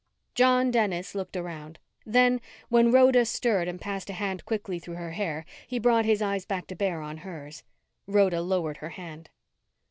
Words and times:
John 0.33 0.71
Dennis 0.71 1.13
looked 1.13 1.37
around. 1.37 1.77
Then, 2.07 2.41
when 2.69 2.91
Rhoda 2.91 3.23
stirred 3.23 3.67
and 3.67 3.79
passed 3.79 4.09
a 4.09 4.13
hand 4.13 4.45
quickly 4.47 4.79
through 4.79 4.95
her 4.95 5.11
hair, 5.11 5.45
he 5.67 5.77
brought 5.77 6.05
his 6.05 6.23
eyes 6.23 6.43
back 6.43 6.65
to 6.69 6.75
bear 6.75 7.01
on 7.01 7.17
hers. 7.17 7.61
Rhoda 8.07 8.41
lowered 8.41 8.77
her 8.77 8.89
hand. 8.97 9.29